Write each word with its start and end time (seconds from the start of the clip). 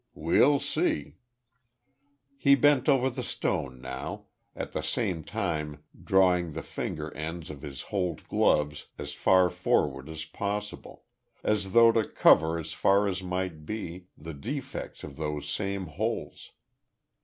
"We'll 0.15 0.59
see." 0.59 1.17
He 2.35 2.55
bent 2.55 2.89
over 2.89 3.07
the 3.07 3.21
stone 3.21 3.79
now, 3.79 4.25
at 4.55 4.71
the 4.71 4.81
same 4.81 5.23
time 5.23 5.83
drawing 6.03 6.53
the 6.53 6.63
finger 6.63 7.13
ends 7.13 7.51
of 7.51 7.61
his 7.61 7.81
holed 7.93 8.27
gloves 8.27 8.87
as 8.97 9.13
far 9.13 9.47
forward 9.51 10.09
as 10.09 10.25
possible, 10.25 11.03
as 11.43 11.73
though 11.73 11.91
to 11.91 12.03
cover 12.03 12.57
as 12.57 12.73
far 12.73 13.07
as 13.07 13.21
might 13.21 13.63
be, 13.67 14.07
the 14.17 14.33
defects 14.33 15.03
of 15.03 15.17
those 15.17 15.47
same 15.47 15.85
holes. 15.85 16.49